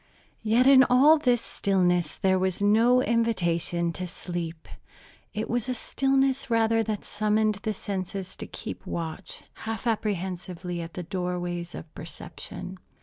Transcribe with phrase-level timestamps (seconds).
[0.41, 4.67] Yet in all this stillness there was no invitation to sleep.
[5.31, 10.95] It was a stillness rather that summoned the senses to keep watch, half apprehensively, at
[10.95, 12.79] the doorways of perception.